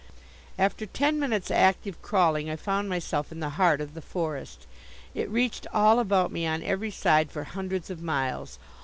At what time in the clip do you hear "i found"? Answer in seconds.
2.49-2.89